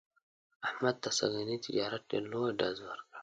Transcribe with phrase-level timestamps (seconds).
[0.65, 3.17] احمد ته سږني تجارت ډېر لوی ډز ور کړ.